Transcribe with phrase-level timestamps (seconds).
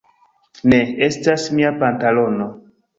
[0.73, 0.79] Ne!
[1.09, 2.53] Estas mia pantalono!